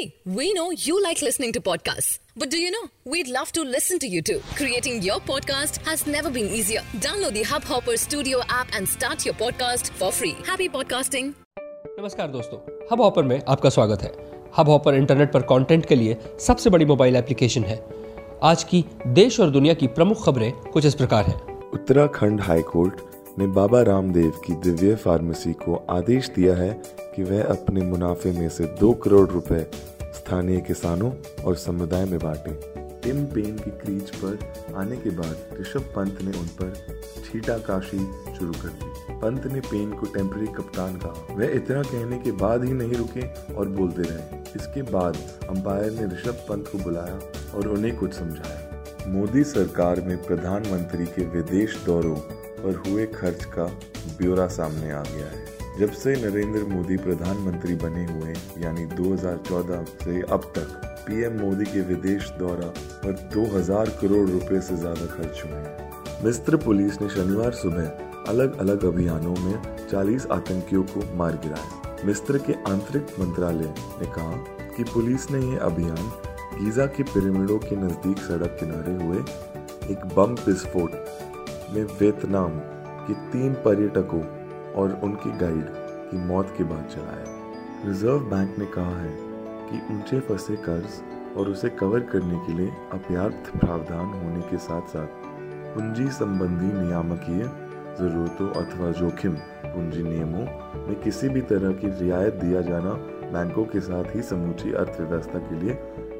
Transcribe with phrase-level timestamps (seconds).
[0.00, 2.20] See, we know you like listening to podcasts.
[2.34, 2.84] But do you know?
[3.04, 4.36] We'd love to listen to you too.
[4.54, 6.82] Creating your podcast has never been easier.
[7.06, 10.32] Download the Hubhopper Studio app and start your podcast for free.
[10.46, 11.32] Happy podcasting.
[11.98, 12.58] नमस्कार दोस्तों
[12.92, 14.12] hub hopper में आपका स्वागत है
[14.58, 17.80] hub hopper internet पर content के लिए सबसे बड़ी मोबाइल एप्लीकेशन है
[18.52, 18.84] आज की
[19.20, 21.38] देश और दुनिया की प्रमुख खबरें कुछ इस प्रकार हैं
[21.74, 23.00] उत्तराखंड हाईकोर्ट
[23.38, 26.72] ने बाबा रामदेव की दिव्य फार्मेसी को आदेश दिया है
[27.14, 29.64] कि वह अपने मुनाफे में से दो करोड़ रुपए
[30.30, 31.10] स्थानीय किसानों
[31.44, 32.50] और समुदाय में बांटे।
[33.02, 34.38] टिम पेन की क्रीज पर
[34.76, 37.98] आने के बाद ऋषभ पंत ने उन पर छीटा काशी
[38.38, 42.64] शुरू कर दी। पंत ने पेन को टेम्पररी कप्तान कहा। वह इतना कहने के बाद
[42.64, 45.16] ही नहीं रुके और बोलते रहे। इसके बाद
[45.48, 47.18] अंपायर ने ऋषभ पंत को बुलाया
[47.54, 52.16] और उन्हें कुछ समझाया। मोदी सरकार में प्रधानमंत्री के विदेश दौरों
[52.62, 53.64] पर हुए खर्च का
[54.18, 60.20] ब्यौरा सामने आ गया है। जब से नरेंद्र मोदी प्रधानमंत्री बने हुए, यानी 2014 से
[60.22, 60.72] अब तक,
[61.06, 62.66] पीएम मोदी के विदेश दौरा
[63.04, 67.86] पर 2000 करोड़ रुपए से ज़्यादा खर्च हुए हैं। मिस्र पुलिस ने शनिवार सुबह
[68.28, 74.36] अलग अलग अभियानों में 40 आतंकियों को मार गिराया। मिस्र के आंतरिक मंत्रालय ने कहा
[74.76, 76.10] कि पुलिस ने यह अभियान
[76.58, 79.18] गीजा के पिरामिडों के नज़दीक सड़क किनारे हुए
[79.92, 80.92] एक बम विस्फोट
[81.70, 82.58] में वियतनाम
[83.06, 84.39] के तीन पर्यटकों
[84.76, 85.64] और उनके गाइड
[86.10, 89.14] की मौत के बाद चलाया। रिज़र्व बैंक ने कहा है
[89.68, 91.00] कि ऊँचे फंसे कर्ज
[91.36, 95.28] और उसे कवर करने के लिए अपर्याप्त प्रावधान होने के साथ साथ
[95.74, 97.42] पूंजी संबंधी नियामकीय
[98.00, 100.44] जरूरतों अथवा जोखिम, पूंजी नियमों
[100.86, 102.92] में किसी भी तरह की रियायत दिया जाना
[103.32, 105.74] बैंकों के साथ ही समूची अर्थव्यवस्था के लिए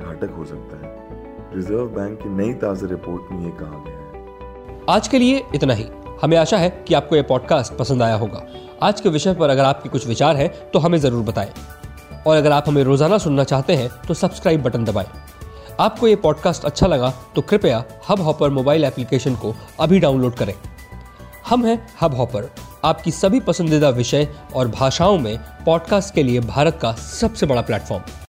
[0.00, 4.80] घाटक हो सकता है। रिज़र्व बैंक की नई ताज़ा रिपोर्ट में ये कहा गया है।
[4.90, 5.84] आज के लिए इतना ही।
[6.22, 8.42] हमें आशा है कि आपको यह पॉडकास्ट पसंद आया होगा।
[8.82, 11.50] आज के विषय पर अगर आपके कुछ विचार हैं तो हमें ज़रूर बताएँ।
[12.26, 15.06] और अगर आप हमें रोज़ाना सुनना चाहते हैं तो सब्सक्राइब बटन दबाएँ।
[15.80, 20.54] आपको ये पॉडकास्ट अच्छा लगा तो कृपया हब हॉपर मोबाइल एप्लीकेशन को अभी डाउनलोड करें।
[21.46, 22.50] हम हैं हब हॉपर
[22.84, 25.36] आपकी सभी पसंदीदा विषय और भाषाओं में
[25.66, 28.02] पॉडकास्ट के लिए भारत का सबसे बड़ा प्लेटफॉर्म